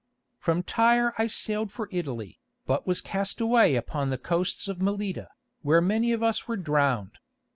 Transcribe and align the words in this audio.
"From 0.39 0.63
Tyre 0.63 1.13
I 1.19 1.27
sailed 1.27 1.71
for 1.71 1.87
Italy, 1.91 2.39
but 2.65 2.87
was 2.87 3.01
cast 3.01 3.39
away 3.39 3.75
upon 3.75 4.09
the 4.09 4.17
coasts 4.17 4.67
of 4.67 4.81
Melita, 4.81 5.27
where 5.61 5.79
many 5.79 6.11
of 6.11 6.23
us 6.23 6.47
were 6.47 6.57
drowned. 6.57 7.19